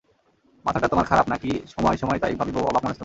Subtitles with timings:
[0.65, 2.99] মাথাটা তোমার খারাপ নাকি সময় সময় তাই ভাবি বৌ, অবাক মানুষ তুমি।